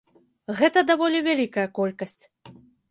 [0.61, 2.21] Гэта даволі вялікая колькасць.